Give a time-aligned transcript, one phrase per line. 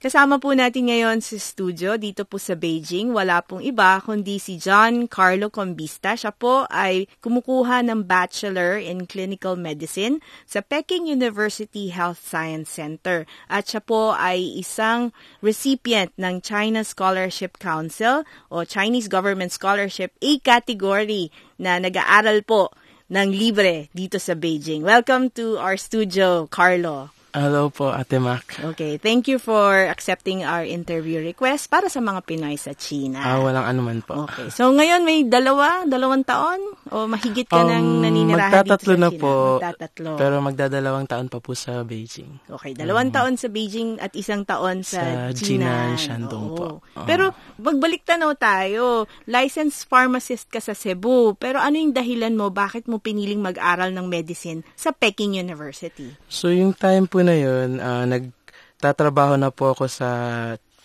[0.00, 3.12] Kasama po natin ngayon sa studio dito po sa Beijing.
[3.12, 6.16] Wala pong iba kundi si John Carlo Combista.
[6.16, 13.28] Siya po ay kumukuha ng Bachelor in Clinical Medicine sa Peking University Health Science Center.
[13.52, 15.12] At siya po ay isang
[15.44, 21.28] recipient ng China Scholarship Council o Chinese Government Scholarship A category
[21.60, 22.72] na nag-aaral po
[23.12, 24.80] ng libre dito sa Beijing.
[24.80, 27.19] Welcome to our studio, Carlo.
[27.30, 28.58] Hello po, Ate Mac.
[28.74, 33.22] Okay, thank you for accepting our interview request para sa mga Pinoy sa China.
[33.22, 34.26] Ah, walang anuman po.
[34.26, 36.58] Okay, so ngayon may dalawa, dalawang taon?
[36.90, 39.22] O mahigit ka um, nang naninirahan dito sa na China?
[39.22, 39.62] po.
[39.62, 40.10] Magtatatlo.
[40.18, 42.50] Pero magdadalawang taon pa po sa Beijing.
[42.50, 46.82] Okay, dalawang um, taon sa Beijing at isang taon sa, sa Jinan, Shandong po.
[46.98, 47.30] Uh, pero
[47.62, 49.06] magbalik tanaw tayo.
[49.30, 51.38] Licensed pharmacist ka sa Cebu.
[51.38, 52.50] Pero ano yung dahilan mo?
[52.50, 56.10] Bakit mo piniling mag-aral ng medicine sa Peking University?
[56.26, 60.08] So yung time po na yun, uh, nagtatrabaho na po ako sa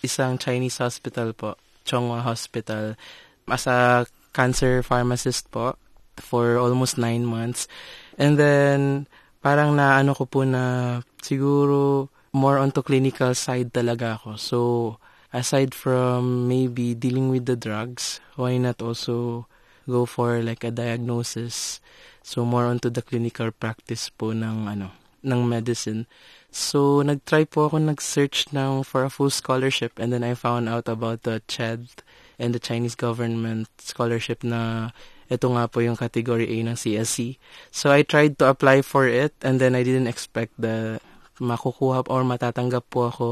[0.04, 2.94] isang Chinese hospital po, Chonghua Hospital,
[3.48, 4.04] as a
[4.36, 5.78] cancer pharmacist po
[6.20, 7.68] for almost nine months.
[8.20, 9.06] And then,
[9.40, 14.30] parang naano ko po na siguro more onto clinical side talaga ako.
[14.36, 14.58] So,
[15.32, 19.48] aside from maybe dealing with the drugs, why not also
[19.88, 21.80] go for like a diagnosis?
[22.26, 26.06] So, more onto the clinical practice po ng ano, ng medicine.
[26.54, 30.88] So, nag-try po ako nag-search ng for a full scholarship and then I found out
[30.88, 32.06] about the CHED
[32.38, 34.94] and the Chinese government scholarship na
[35.26, 37.36] ito nga po yung category A ng CSC.
[37.74, 41.02] So, I tried to apply for it and then I didn't expect the
[41.42, 43.28] makukuha or matatanggap po ako.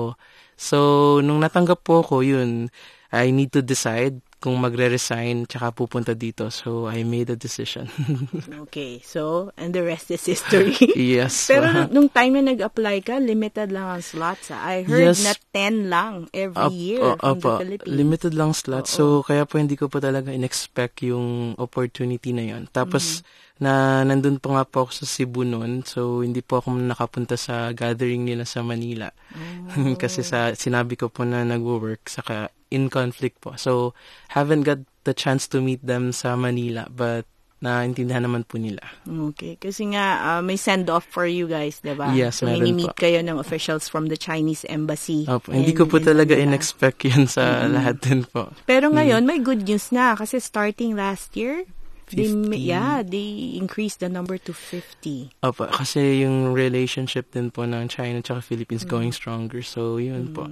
[0.59, 0.79] So,
[1.23, 2.69] nung natanggap po ako, yun,
[3.15, 6.53] I need to decide kung magre-resign tsaka pupunta dito.
[6.53, 7.88] So, I made a decision.
[8.69, 9.00] okay.
[9.00, 10.77] So, and the rest is history.
[11.16, 11.32] yes.
[11.50, 14.53] Pero nung time na nag-apply ka, limited lang ang slots.
[14.53, 14.60] Ha?
[14.60, 15.25] I heard yes.
[15.25, 17.97] na 10 lang every Up, year uh, from the Philippines.
[17.97, 18.93] Limited lang slots.
[18.93, 22.69] So, kaya po hindi ko po talaga in-expect yung opportunity na yon.
[22.69, 25.87] Tapos, mm-hmm na nandun pa nga po ako sa Cebu noon.
[25.87, 29.15] So, hindi po ako nakapunta sa gathering nila sa Manila.
[29.31, 29.94] Oh.
[29.94, 33.57] Kasi sa sinabi ko po na nagwo-work saka in conflict po.
[33.57, 33.93] So,
[34.33, 37.29] haven't got the chance to meet them sa Manila but
[37.65, 38.85] naintindihan naman po nila.
[39.09, 39.57] Okay.
[39.57, 42.13] Kasi nga, uh, may send-off for you guys, di ba?
[42.13, 45.25] Yes, so, meet kayo ng officials from the Chinese embassy.
[45.25, 47.73] Opo, hindi ko po talaga in-expect yun sa mm-hmm.
[47.73, 48.53] lahat din po.
[48.69, 49.29] Pero ngayon, mm.
[49.29, 51.65] may good news na kasi starting last year,
[52.13, 52.29] They,
[52.59, 55.31] yeah, they increased the number to 50.
[55.43, 58.91] Opo, kasi yung relationship din po ng China at Philippines mm.
[58.91, 59.63] going stronger.
[59.63, 60.35] So, yun mm.
[60.37, 60.45] po.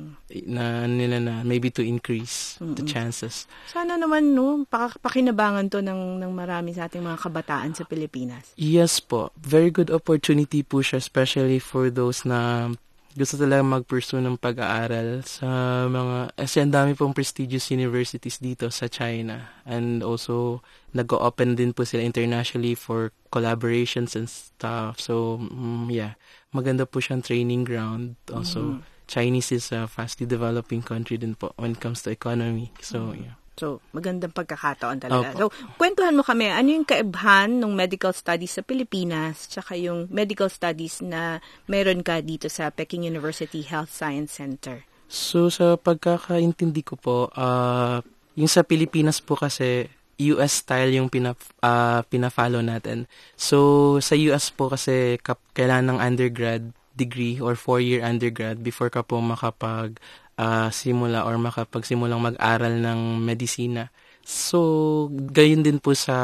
[0.49, 2.77] Na nila na maybe to increase Mm-mm.
[2.77, 3.45] the chances.
[3.69, 8.57] Sana naman, no, pakinabangan to ng, ng marami sa ating mga kabataan sa Pilipinas.
[8.57, 9.31] Yes po.
[9.37, 12.73] Very good opportunity po siya, especially for those na
[13.13, 15.49] gusto talaga mag-pursue ng pag-aaral sa
[15.85, 19.53] mga, kasi ang dami pong prestigious universities dito sa China.
[19.69, 20.65] And also,
[20.97, 24.97] nag-open din po sila internationally for collaborations and stuff.
[25.01, 26.17] So, mm, yeah,
[26.57, 28.17] maganda po siyang training ground.
[28.33, 28.91] Also, mm-hmm.
[29.11, 32.73] Chinese is a fastly developing country din po when it comes to economy.
[32.81, 33.29] So, mm-hmm.
[33.29, 33.42] yeah.
[33.53, 35.29] So, magandang pagkakataon talaga.
[35.37, 35.39] Opo.
[35.39, 35.47] So,
[35.77, 41.05] kwentuhan mo kami, ano yung kaibhan ng medical studies sa Pilipinas, tsaka yung medical studies
[41.05, 44.89] na meron ka dito sa Peking University Health Science Center?
[45.13, 48.01] So, sa pagkakaintindi ko po, uh,
[48.33, 49.85] yung sa Pilipinas po kasi,
[50.23, 53.05] US style yung pina, uh, pina-follow natin.
[53.37, 56.63] So, sa US po kasi kap, kailangan ng undergrad
[56.93, 59.97] degree or four-year undergrad before ka po makapag
[60.39, 63.91] uh, simula or makapagsimulang mag-aral ng medisina.
[64.23, 66.17] So, gayon din po sa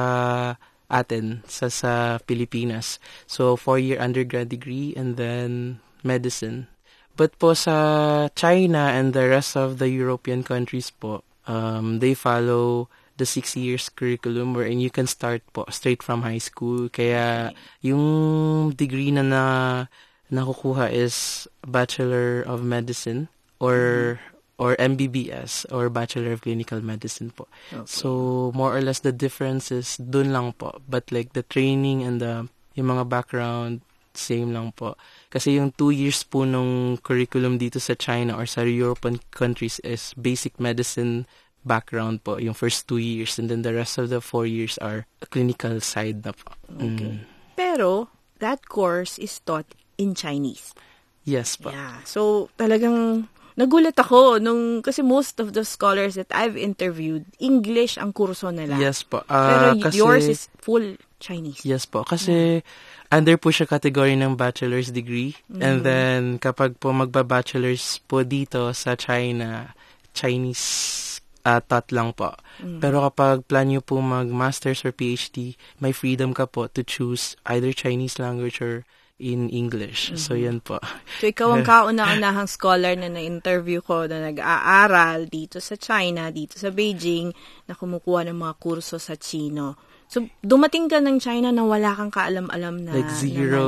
[0.89, 3.03] atin sa sa Pilipinas.
[3.29, 6.71] So, four-year undergrad degree and then medicine.
[7.19, 7.75] But po sa
[8.39, 12.87] China and the rest of the European countries po, um, they follow
[13.19, 16.87] the six years curriculum wherein you can start po straight from high school.
[16.87, 17.51] Kaya
[17.83, 19.45] yung degree na na
[20.31, 23.27] nakukuha is Bachelor of Medicine
[23.61, 24.63] or mm-hmm.
[24.63, 27.47] or MBBS or Bachelor of Clinical Medicine po.
[27.73, 27.87] Okay.
[27.87, 30.79] So more or less the difference is dun lang po.
[30.89, 33.83] But like the training and the yung mga background
[34.19, 34.99] same lang po.
[35.31, 40.11] Kasi yung two years po nung curriculum dito sa China or sa European countries is
[40.19, 41.23] basic medicine
[41.63, 45.07] background po, yung first two years, and then the rest of the four years are
[45.31, 46.51] clinical side na po.
[46.81, 47.21] Okay.
[47.21, 47.29] Mm.
[47.55, 48.09] Pero,
[48.39, 49.67] that course is taught
[49.99, 50.73] in Chinese.
[51.29, 51.71] Yes po.
[51.71, 52.01] Yeah.
[52.09, 53.29] So, talagang
[53.59, 58.79] nagulat ako nung, kasi most of the scholars that I've interviewed, English ang kurso nila.
[58.79, 59.27] Yes po.
[59.27, 61.67] Pero Ah, kasi, yours is full Chinese.
[61.67, 62.07] Yes po.
[62.07, 62.63] Kasi
[63.11, 65.35] under po siya category ng bachelor's degree.
[65.51, 65.61] Mm-hmm.
[65.61, 69.75] And then kapag po magba-bachelor's po dito sa China,
[70.15, 72.39] Chinese uh, taught lang po.
[72.63, 72.79] Mm.
[72.79, 77.75] Pero kapag plan nyo po mag-master's or PhD, may freedom ka po to choose either
[77.75, 78.87] Chinese language or
[79.19, 80.15] in English.
[80.15, 80.47] So Mm-hmm.
[80.47, 80.79] yan po.
[81.19, 86.70] So, ikaw ang kauna-unahang scholar na na-interview ko na nag-aaral dito sa China, dito sa
[86.70, 87.35] Beijing,
[87.67, 89.75] na kumukuha ng mga kurso sa Chino.
[90.09, 93.65] So, dumating ka ng China na wala kang kaalam-alam na like na zero,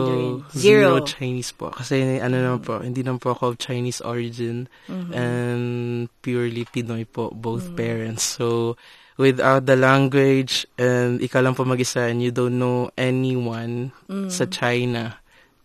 [0.56, 1.68] zero Chinese po.
[1.68, 5.12] Kasi ano naman po, hindi naman po ako of Chinese origin Mm-hmm.
[5.12, 5.62] and
[6.22, 8.24] purely Pinoy po, both parents.
[8.38, 8.78] So,
[9.20, 13.92] without the language and ikaw lang po mag-isa and you don't know anyone
[14.32, 15.20] sa China.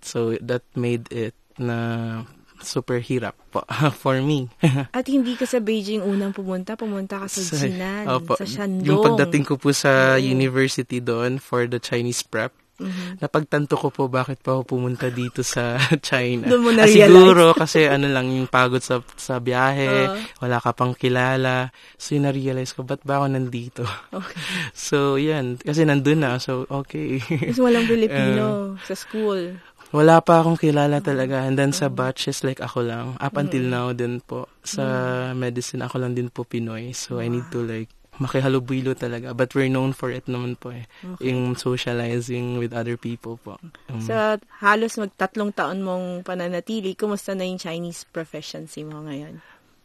[0.06, 2.22] So, that made it na
[2.58, 3.66] super hirap po
[4.02, 4.48] for me.
[4.94, 8.38] At hindi ka sa Beijing unang pumunta, pumunta ka sa Jinan, Opo.
[8.38, 8.86] sa Shandong.
[8.86, 13.24] Yung pagdating ko po sa university doon for the Chinese prep, Mm-hmm.
[13.24, 16.44] napagtanto ko po bakit pa ako pumunta dito sa China.
[16.44, 17.08] Doon mo Ah, na-realize.
[17.08, 20.20] siguro kasi ano lang yung pagod sa sa biyahe, Oo.
[20.44, 21.72] wala ka pang kilala.
[21.96, 23.88] So yun na-realize ko, ba't ba ako nandito?
[24.12, 24.40] Okay.
[24.76, 26.36] So yan, kasi nandun na.
[26.36, 27.24] So okay.
[27.24, 29.56] Kasi walang Pilipino sa school.
[29.96, 31.48] Wala pa akong kilala talaga.
[31.48, 33.16] And then sa batches, like ako lang.
[33.16, 34.52] Up until now din po.
[34.68, 34.84] Sa
[35.32, 36.92] medicine, ako lang din po Pinoy.
[36.92, 37.88] So I need to like
[38.20, 39.32] makihalubilo talaga.
[39.32, 40.88] But we're known for it naman po eh.
[41.24, 43.60] Yung socializing with other people po.
[43.88, 49.40] Um, Sa halos magtatlong taon mong pananatili, kumusta na yung Chinese proficiency mo ngayon?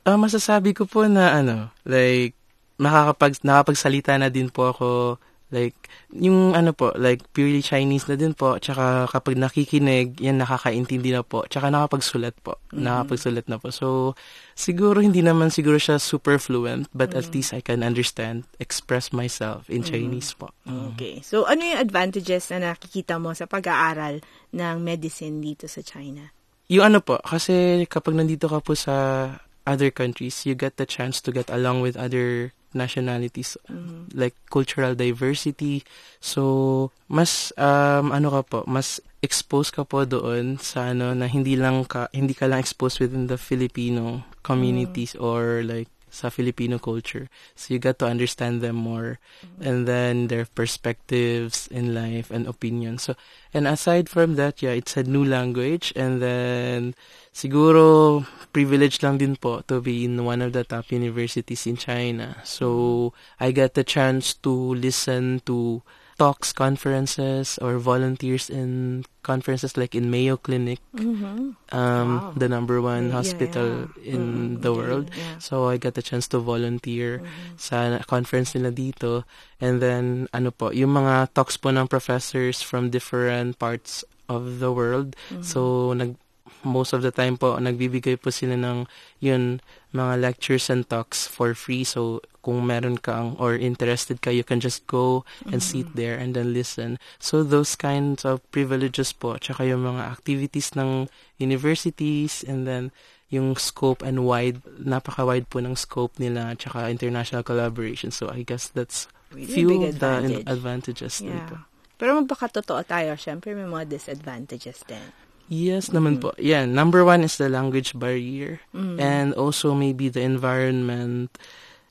[0.07, 2.35] Ah, masasabi ko po na ano, like
[2.81, 8.35] nakakapag nakapagsalita na din po ako like yung ano po, like purely Chinese na din
[8.35, 8.59] po.
[8.59, 11.47] Tsaka kapag nakikinig, yan nakakaintindi na po.
[11.47, 12.59] Tsaka nakapagsulat po.
[12.75, 13.71] Nakapagsulat na po.
[13.75, 14.15] So
[14.55, 19.69] siguro hindi naman siguro siya super fluent, but at least I can understand, express myself
[19.69, 20.51] in Chinese po.
[20.95, 21.23] Okay.
[21.25, 24.23] So, ano yung advantages na nakikita mo sa pag-aaral
[24.55, 26.31] ng medicine dito sa China?
[26.71, 29.27] Yung ano po, kasi kapag nandito ka po sa
[29.71, 34.11] other countries, you get the chance to get along with other nationalities, mm-hmm.
[34.19, 35.87] like cultural diversity.
[36.19, 41.55] So, mas, um, ano ka po, mas exposed ka po doon sa ano, na hindi
[41.55, 45.23] lang ka, hindi ka lang exposed within the Filipino communities mm.
[45.23, 47.31] or like sa Filipino culture.
[47.55, 49.63] So you get to understand them more mm-hmm.
[49.63, 53.07] and then their perspectives in life and opinions.
[53.07, 53.15] So
[53.55, 56.99] and aside from that, yeah, it's a new language and then
[57.33, 62.37] siguro privilege lang din po to be in one of the top universities in China.
[62.43, 65.83] So I get the chance to listen to
[66.21, 71.57] talks, conferences, or volunteers in conferences like in Mayo Clinic, Mm-hmm.
[71.73, 72.33] um, Wow.
[72.37, 74.21] the number one Yeah, hospital yeah.
[74.21, 74.23] in
[74.61, 75.09] Mm, the world.
[75.17, 75.41] yeah.
[75.41, 77.25] So I got the chance to volunteer
[77.57, 79.25] sa conference nila dito.
[79.65, 84.69] And then, ano po, yung mga talks po ng professors from different parts of the
[84.69, 85.17] world.
[85.41, 86.21] So, nag
[86.63, 88.89] most of the time po, nagbibigay po sila ng
[89.21, 89.61] yun,
[89.93, 91.85] mga lectures and talks for free.
[91.85, 96.33] So, kung meron kang or interested ka, you can just go and sit there and
[96.33, 96.97] then listen.
[97.21, 102.93] So, those kinds of privileges po, tsaka yung mga activities ng universities and then
[103.31, 108.11] yung scope and wide, napaka-wide po ng scope nila, tsaka international collaboration.
[108.11, 110.47] So, I guess that's Really few of the advantage.
[110.51, 111.55] advantages din po.
[111.55, 111.67] Yeah.
[112.01, 115.05] Pero magpakatotoo tayo, syempre may mga disadvantages din.
[115.51, 116.31] Yes naman po.
[116.39, 118.63] Yeah, number one is the language barrier.
[119.03, 121.35] And also maybe the environment,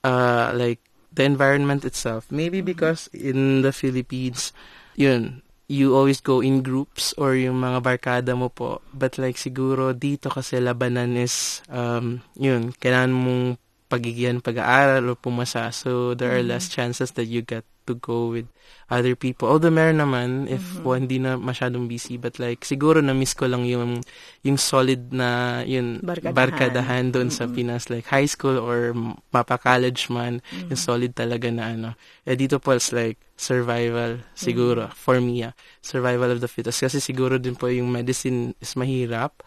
[0.08, 0.80] uh, like
[1.12, 2.32] the environment itself.
[2.32, 4.56] Maybe because in the Philippines,
[4.96, 8.80] yun, you always go in groups or yung mga barkada mo po.
[8.96, 13.44] But like siguro dito kasi labanan is, um, yun, kailangan mong
[13.92, 15.68] pagigyan pag-aaral o pumasa.
[15.76, 18.46] So there are less chances that you get to go with
[18.94, 19.50] other people.
[19.50, 23.66] Although meron naman, if one hindi na masyadong busy, but like, siguro na-miss ko lang
[23.66, 24.06] yung,
[24.46, 26.38] yung solid na, yun, Barkadahan.
[26.38, 28.94] barkadahan doon sa Pinas, like high school or
[29.34, 31.90] mapa-college man, yung solid talaga na ano.
[32.30, 36.84] Eh, dito po, it's like, survival, siguro, for me, ah, survival of the fittest.
[36.84, 39.42] Kasi siguro din po yung medicine is mahirap,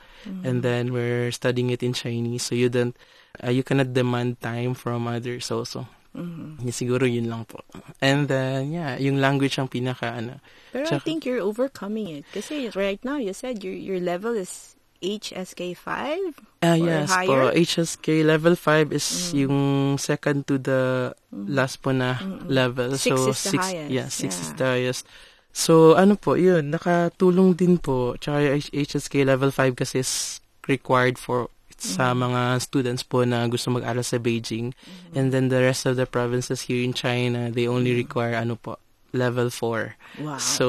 [0.46, 2.96] and then we're studying it in Chinese, so you don't,
[3.42, 5.84] uh, you cannot demand time from others also.
[6.12, 6.68] Mm-hmm.
[6.68, 7.64] Siguro yun lang po.
[8.00, 10.44] And then, yeah, yung language ang pinaka, ano.
[10.68, 12.24] Pero I Tsaka- think you're overcoming it.
[12.28, 16.62] Kasi right now, you said your your level is HSK 5?
[16.62, 17.26] Ah, Or yes higher?
[17.26, 17.50] po.
[17.50, 19.56] HSK level 5 is yung
[19.98, 22.94] second to the last po na level.
[22.94, 23.90] Six so, is the six, highest.
[23.90, 24.56] Yeah, six is Yeah.
[24.56, 25.02] the highest.
[25.50, 28.14] So, ano po, yun, nakatulong din po.
[28.16, 30.38] Tsaka HSK level 5 kasi is
[30.68, 31.50] required for
[31.82, 34.70] sa mga students po na gusto mag-aral sa Beijing.
[35.18, 38.78] And then the rest of the provinces here in China, they only require ano po,
[39.10, 40.22] level 4.
[40.22, 40.38] Wow.
[40.38, 40.66] So,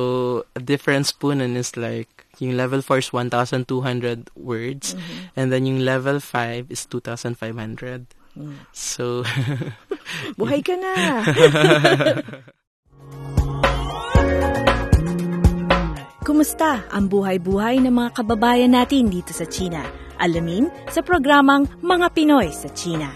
[0.57, 4.97] a difference po nun is like, yung level 4 is 1,200 words,
[5.37, 8.09] and then yung level 5 is 2,500.
[8.73, 9.21] So,
[10.41, 11.21] Buhay ka na!
[16.23, 20.02] Kumusta ang buhay-buhay ng mga kababayan natin dito sa China?
[20.23, 23.11] Alamin sa programang Mga Pinoy sa China.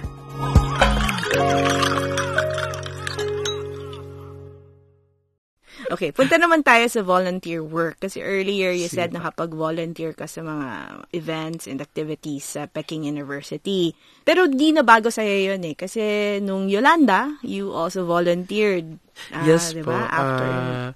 [5.88, 8.04] Okay, punta naman tayo sa volunteer work.
[8.04, 10.68] Kasi earlier you said nakapag-volunteer ka sa mga
[11.16, 13.96] events and activities sa Peking University.
[14.28, 15.80] Pero di na bago sa'yo yun eh.
[15.80, 16.04] Kasi
[16.44, 19.00] nung Yolanda, you also volunteered.
[19.32, 19.96] Ah, yes di po.
[19.96, 20.12] ba?
[20.12, 20.50] After.
[20.52, 20.90] ah,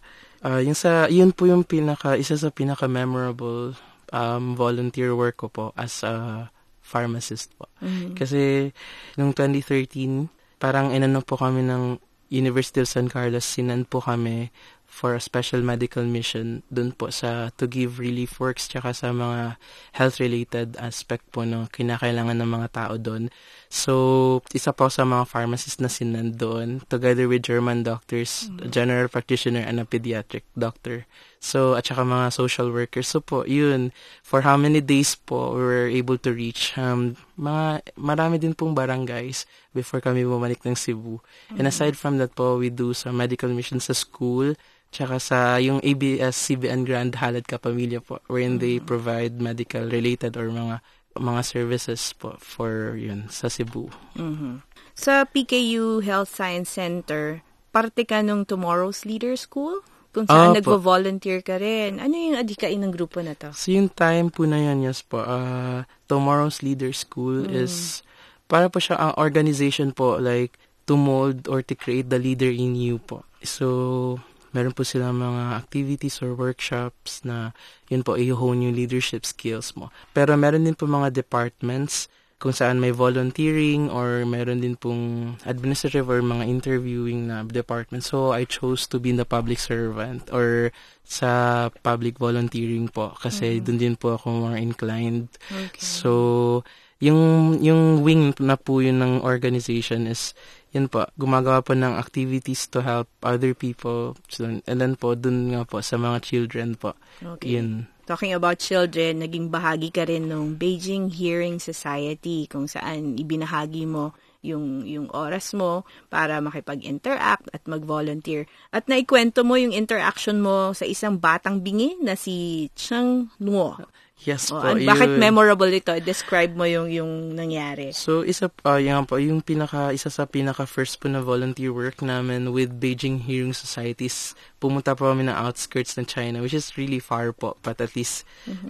[0.43, 5.65] ah, yung sa, yun po yung pinaka, isa sa pinaka-memorable um, volunteer work ko po
[5.79, 6.47] as a
[6.83, 7.71] pharmacist po.
[7.79, 8.13] Mm-hmm.
[8.19, 8.71] Kasi
[9.15, 10.27] nung 2013,
[10.59, 11.97] parang inano po kami ng
[12.31, 14.51] University of San Carlos, sinan po kami
[14.91, 19.55] for a special medical mission dun po sa to give relief works tsaka sa mga
[19.95, 23.31] health-related aspect po ng kinakailangan ng mga tao doon.
[23.71, 29.07] So, isa po sa mga pharmacists na sinan doon together with German doctors, a general
[29.07, 31.07] practitioner and a pediatric doctor.
[31.41, 33.09] So, at saka mga social workers.
[33.09, 33.89] So po, yun,
[34.21, 38.77] for how many days po we were able to reach um, mga, marami din pong
[38.77, 41.17] barangays before kami bumalik ng Cebu.
[41.57, 44.53] And aside from that po, we do some medical missions sa school,
[44.93, 50.77] tsaka sa yung ABS-CBN Grand Halad Kapamilya po, wherein they provide medical related or mga
[51.17, 53.89] mga services po for yun sa Cebu.
[54.15, 54.63] Mhm.
[54.95, 57.41] Sa PKU Health Science Center,
[57.73, 59.83] parte ka nung Tomorrow's Leader School?
[60.11, 60.59] Kung saan Opo.
[60.59, 62.03] nagvo-volunteer ka rin.
[62.03, 63.55] Ano yung adikain ng grupo na to?
[63.55, 68.03] So yung time po na yan, yes po, uh, Tomorrow's Leader School is,
[68.51, 72.75] para po siya ang organization po, like, to mold or to create the leader in
[72.75, 73.23] you po.
[73.39, 74.19] So,
[74.51, 77.55] meron po silang mga activities or workshops na
[77.87, 79.87] yun po, i-hone yung leadership skills mo.
[80.11, 86.09] Pero meron din po mga departments kung saan may volunteering or meron din pong administrative
[86.09, 88.01] or mga interviewing na department.
[88.01, 90.73] So, I chose to be in the public servant or
[91.05, 95.29] sa public volunteering po kasi dun din po ako more inclined.
[95.77, 96.65] So,
[96.97, 100.33] yung yung wing na po yun ng organization is
[100.71, 104.15] yun po, gumagawa po ng activities to help other people.
[104.31, 106.95] So, and then po, dun nga po sa mga children po.
[107.19, 107.59] Okay.
[107.59, 107.90] Yun.
[108.11, 114.11] Talking about children, naging bahagi ka rin ng Beijing Hearing Society kung saan ibinahagi mo
[114.41, 118.49] yung yung oras mo para makipag-interact at mag-volunteer.
[118.73, 123.77] At naikwento mo yung interaction mo sa isang batang bingi na si Chang Nuo.
[124.21, 124.69] Yes Oh, po.
[124.69, 125.17] and bakit yun.
[125.17, 125.97] memorable ito?
[125.97, 127.89] Describe mo yung yung nangyari.
[127.89, 132.05] So, isa pa, yan po, yung pinaka, isa sa pinaka first po na volunteer work
[132.05, 137.01] namin with Beijing Hearing Societies, pumunta po kami ng outskirts ng China, which is really
[137.01, 138.21] far po, but at least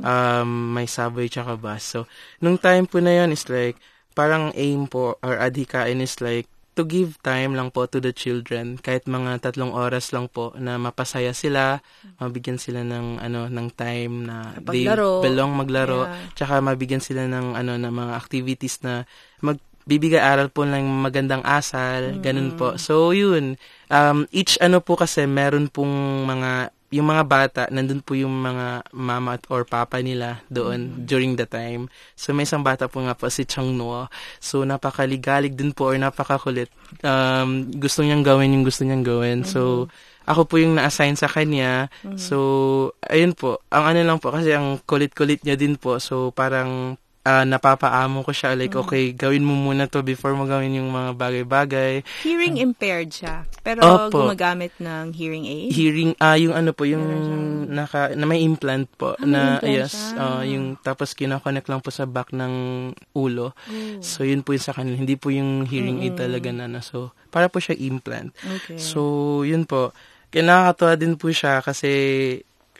[0.08, 1.84] um, may subway tsaka bus.
[1.84, 2.08] So,
[2.40, 3.76] nung time po na yun is like,
[4.14, 8.80] parang aim po, or adhikain is like, to give time lang po to the children.
[8.80, 11.84] Kahit mga tatlong oras lang po na mapasaya sila
[12.16, 15.20] mabigyan sila ng ano ng time na they Paglaro.
[15.20, 16.08] belong maglaro.
[16.08, 16.32] Yeah.
[16.34, 19.04] tsaka mabigyan sila ng ano ng mga activities na
[19.44, 22.24] magbibigay aral po ng magandang asal.
[22.24, 22.80] Ganun po.
[22.80, 23.60] So yun.
[23.92, 28.84] Um each ano po kasi meron pong mga yung mga bata, nandun po yung mga
[28.92, 31.88] mama at or papa nila doon during the time.
[32.20, 34.12] So, may isang bata po nga po, si Chang Noah.
[34.44, 36.68] So, napakaligalig din po or napakakulit.
[37.00, 39.48] Um, gusto niyang gawin yung gusto niyang gawin.
[39.48, 39.88] So,
[40.28, 41.88] ako po yung na-assign sa kanya.
[42.20, 42.38] So,
[43.08, 43.64] ayun po.
[43.72, 45.96] Ang ano lang po, kasi ang kulit-kulit niya din po.
[45.98, 48.54] So, parang ah, napapaamo ko siya.
[48.54, 52.02] Like, okay, gawin mo muna to before mo gawin yung mga bagay-bagay.
[52.22, 54.26] Hearing impaired siya, pero Opo.
[54.26, 55.70] gumagamit ng hearing aid.
[55.72, 57.06] hearing ah yung ano po yung
[57.68, 60.18] naka na may implant po Ah, na implant yes siya.
[60.18, 62.54] ah, yung tapos kino-connect lang po sa back ng
[63.14, 63.54] ulo
[64.00, 66.82] so yun po yung sa kanila hindi po yung hearing aid talaga na ano.
[66.82, 66.98] so
[67.30, 68.76] para po siya implant Okay.
[68.76, 69.00] so
[69.42, 69.94] yun po
[70.30, 71.92] kinakatuwa din po siya kasi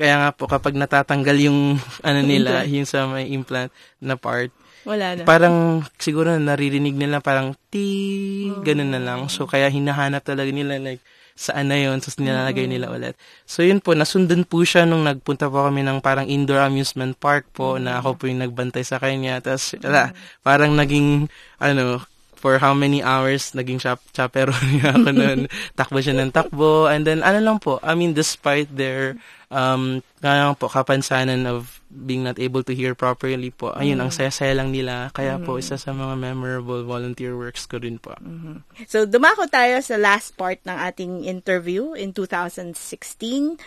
[0.02, 1.78] kaya nga po kapag natatanggal yung
[2.08, 3.70] ano nila yung sa may implant
[4.02, 4.50] na part
[4.82, 5.30] Wala na.
[5.30, 11.06] parang siguro naririnig nila parang ti ganun na lang so kaya hinahanap talaga nila like
[11.42, 13.18] saan na yun, tapos nilalagay nila ulit.
[13.50, 17.50] So yun po, nasundan po siya nung nagpunta po kami ng parang indoor amusement park
[17.50, 19.42] po, na ako po yung nagbantay sa kanya.
[19.42, 20.14] Tapos, wala,
[20.46, 22.06] parang naging, ano,
[22.42, 25.40] for how many hours naging chap chaperon niya ako noon.
[25.80, 26.86] takbo siya ng takbo.
[26.86, 29.18] And then, ano lang po, I mean, despite their,
[29.52, 34.04] um, ano po, kapansanan of being not able to hear properly po, ayun, mm.
[34.08, 35.12] ang saya-saya lang nila.
[35.12, 35.44] Kaya mm.
[35.44, 38.16] po, isa sa mga memorable volunteer works ko rin po.
[38.24, 38.88] Mm-hmm.
[38.88, 42.74] So, dumako tayo sa last part ng ating interview in 2016.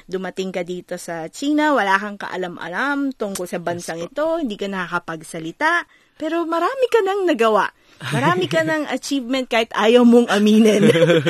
[0.09, 4.67] Dumating ka dito sa China, wala kang kaalam-alam tungkol sa bansang yes, ito, hindi ka
[4.73, 5.85] nakakapagsalita,
[6.17, 7.69] pero marami ka nang nagawa
[8.03, 10.83] Marami ka ng achievement kahit ayaw mong aminin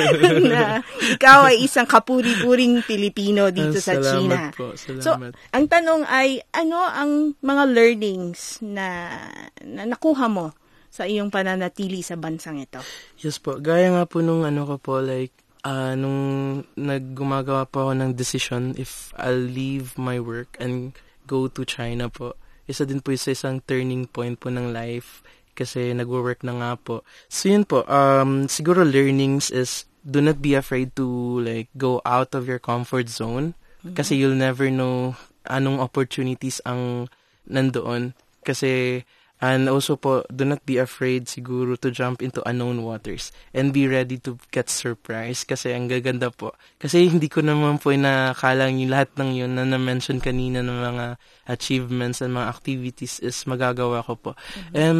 [0.51, 0.81] na
[1.13, 4.49] ikaw ay isang kapuri-puring Pilipino dito sa China.
[4.51, 5.03] Po, salamat.
[5.03, 5.15] So,
[5.53, 9.13] ang tanong ay, ano ang mga learnings na,
[9.61, 10.57] na nakuha mo
[10.89, 12.81] sa iyong pananatili sa bansang ito?
[13.21, 13.61] Yes po.
[13.61, 18.73] Gaya nga po nung ano ko po, like, uh, nung naggumagawa po ako ng decision
[18.75, 20.97] if I'll leave my work and
[21.29, 25.21] go to China po, isa din po isa isang turning point po ng life
[25.55, 27.01] kasi nagwo-work na nga po.
[27.31, 32.37] So yun po, um, siguro learnings is do not be afraid to like go out
[32.37, 33.97] of your comfort zone mm-hmm.
[33.97, 35.17] kasi you'll never know
[35.49, 37.09] anong opportunities ang
[37.49, 38.13] nandoon
[38.45, 39.01] kasi
[39.43, 43.83] And also po, do not be afraid siguro to jump into unknown waters and be
[43.83, 46.55] ready to get surprised kasi ang gaganda po.
[46.79, 51.05] Kasi hindi ko naman po inakalang yung lahat ng yun na na-mention kanina ng mga
[51.51, 54.31] achievements and mga activities is magagawa ko po.
[54.39, 54.73] Mm-hmm.
[54.79, 54.99] And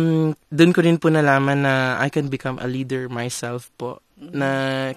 [0.51, 4.36] doon ko rin po nalaman na I can become a leader myself po mm-hmm.
[4.36, 4.50] na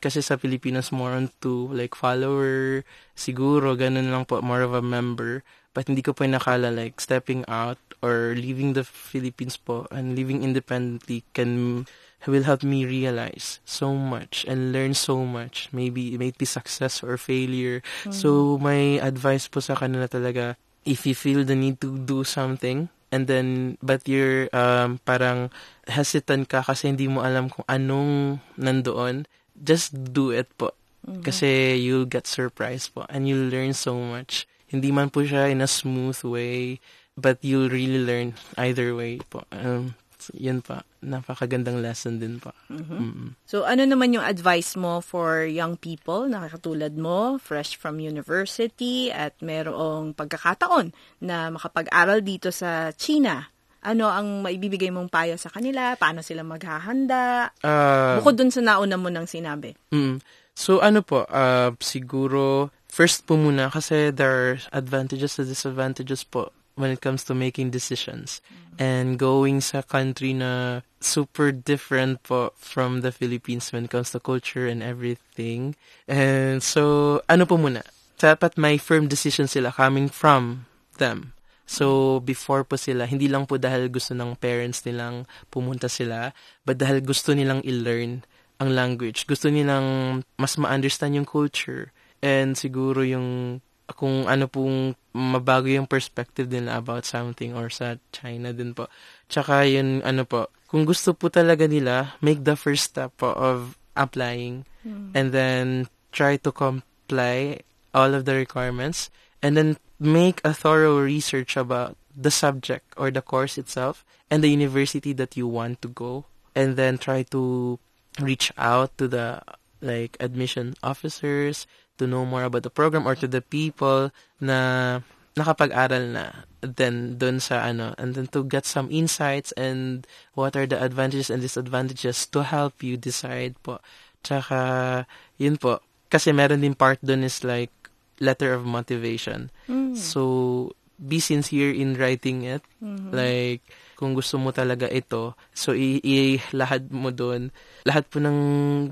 [0.03, 2.83] kasi sa Pilipinas more on to like follower
[3.15, 5.47] siguro ganun lang po more of a member
[5.79, 10.43] but hindi ko po nakala like stepping out or leaving the Philippines po and living
[10.43, 11.87] independently can
[12.27, 15.71] will help me realize so much and learn so much.
[15.71, 17.79] Maybe it may be success or failure.
[18.03, 18.11] Mm-hmm.
[18.11, 22.91] So my advice po sa kanila talaga, if you feel the need to do something,
[23.15, 25.55] and then but you're um, parang
[25.87, 30.75] hesitant ka kasi hindi mo alam kung anong nandoon, just do it po.
[31.07, 31.23] Mm-hmm.
[31.23, 34.51] Kasi you'll get surprised po and you'll learn so much.
[34.69, 36.81] Hindi man po siya in a smooth way
[37.19, 39.43] but you'll really learn either way po.
[39.51, 39.99] Um,
[40.35, 42.55] yun pa, napakagandang lesson din pa.
[42.71, 42.99] Mm-hmm.
[42.99, 43.29] Mm-hmm.
[43.47, 49.11] So, ano naman yung advice mo for young people na katulad mo, fresh from university,
[49.11, 53.47] at merong pagkakataon na makapag-aral dito sa China?
[53.79, 55.95] Ano ang maibibigay mong payo sa kanila?
[55.95, 57.55] Paano sila maghahanda?
[57.63, 59.79] Uh, Bukod dun sa nauna mo nang sinabi.
[59.95, 60.19] Mm,
[60.51, 66.51] so, ano po, uh, siguro, first po muna, kasi there are advantages and disadvantages po
[66.79, 68.79] when it comes to making decisions mm-hmm.
[68.79, 74.23] and going sa country na super different po from the Philippines when it comes to
[74.23, 75.75] culture and everything.
[76.07, 77.83] And so, ano po muna?
[78.19, 80.67] Dapat may firm decision sila coming from
[80.99, 81.35] them.
[81.69, 86.33] So, before po sila, hindi lang po dahil gusto ng parents nilang pumunta sila,
[86.65, 88.25] but dahil gusto nilang i-learn
[88.59, 89.29] ang language.
[89.29, 91.93] Gusto nilang mas ma-understand yung culture.
[92.23, 93.61] And siguro yung
[93.97, 98.93] kung ano pong mabago yung perspective nila about something or sa China din po.
[99.33, 103.81] Tsaka yun, ano po, kung gusto po talaga nila, make the first step po of
[103.97, 105.11] applying mm.
[105.17, 107.65] and then try to comply
[107.97, 109.09] all of the requirements
[109.41, 114.53] and then make a thorough research about the subject or the course itself and the
[114.53, 117.79] university that you want to go and then try to
[118.21, 119.41] reach out to the
[119.81, 121.67] like admission officers
[121.99, 125.01] to know more about the program or to the people na
[125.39, 126.25] nakapag-aral na
[126.63, 131.31] then dun sa ano and then to get some insights and what are the advantages
[131.31, 133.79] and disadvantages to help you decide po
[134.27, 135.07] tsaka
[135.39, 135.79] yun po
[136.11, 137.71] kasi meron din part dun is like
[138.19, 139.95] letter of motivation mm.
[139.95, 143.15] so be sincere in writing it mm-hmm.
[143.15, 143.63] like
[143.99, 145.35] kung gusto mo talaga ito.
[145.51, 147.51] So, i-lahad mo doon.
[147.83, 148.39] Lahat po ng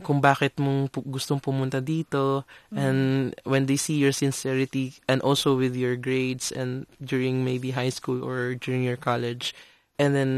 [0.03, 2.43] kung bakit mong pu- gustong pumunta dito.
[2.75, 2.83] Mm-hmm.
[2.83, 3.01] And
[3.47, 8.19] when they see your sincerity and also with your grades and during maybe high school
[8.19, 9.55] or during your college.
[9.95, 10.31] And then,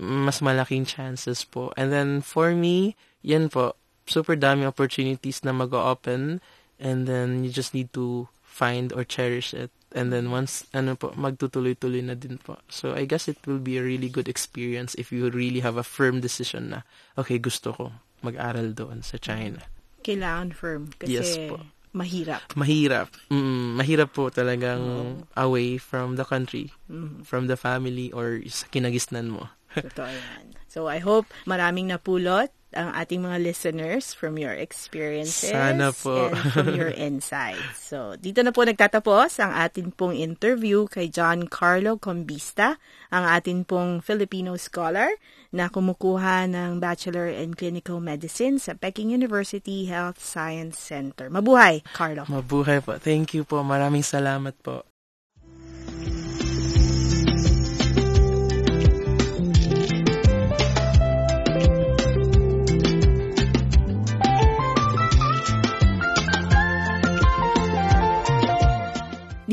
[0.00, 1.76] mas malaking chances po.
[1.76, 3.76] And then, for me, yan po,
[4.08, 6.40] super dami opportunities na mag-open.
[6.80, 9.68] And then, you just need to find or cherish it.
[9.94, 12.58] And then once, ano po, magtutuloy-tuloy na din po.
[12.66, 15.86] So, I guess it will be a really good experience if you really have a
[15.86, 16.78] firm decision na,
[17.14, 17.84] okay, gusto ko
[18.26, 19.62] mag-aral doon sa China.
[20.02, 20.90] Kailangan firm.
[20.98, 21.62] Kasi yes po.
[21.94, 22.42] mahirap.
[22.58, 23.08] Mahirap.
[23.30, 25.06] Mm, mahirap po talagang oh.
[25.38, 27.22] away from the country, mm-hmm.
[27.22, 29.46] from the family, or sa kinagisnan mo.
[29.78, 30.58] Totoo yan.
[30.66, 36.30] So, I hope maraming napulot ang ating mga listeners from your experiences Sana po.
[36.30, 37.78] and from your insights.
[37.78, 42.76] So, dito na po nagtatapos ang atin pong interview kay John Carlo Combista,
[43.10, 45.10] ang atin pong Filipino scholar
[45.54, 51.30] na kumukuha ng Bachelor in Clinical Medicine sa Peking University Health Science Center.
[51.30, 52.26] Mabuhay, Carlo.
[52.26, 52.98] Mabuhay po.
[52.98, 53.62] Thank you po.
[53.62, 54.82] Maraming salamat po.